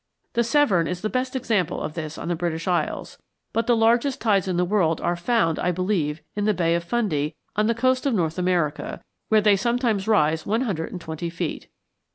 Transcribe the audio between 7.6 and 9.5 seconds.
the coast of North America, where